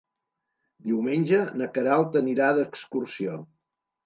Diumenge 0.87 1.41
na 1.61 1.67
Queralt 1.75 2.19
anirà 2.23 2.49
d'excursió. 2.61 3.39